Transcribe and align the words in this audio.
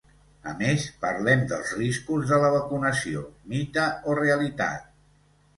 A 0.51 0.53
més, 0.61 0.85
parlem 1.03 1.43
dels 1.51 1.75
riscos 1.81 2.25
de 2.31 2.41
la 2.45 2.51
vacunació: 2.55 3.23
mite 3.53 3.87
o 4.11 4.17
realitat? 4.25 4.93